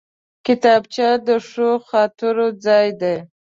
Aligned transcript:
کتابچه 0.45 1.09
د 1.27 1.29
ښو 1.47 1.69
خاطرو 1.89 2.47
ځای 2.65 2.87
دی 3.01 3.17